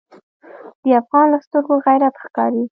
د 0.83 0.85
افغان 1.01 1.25
له 1.33 1.37
سترګو 1.45 1.73
غیرت 1.85 2.15
ښکاري. 2.23 2.63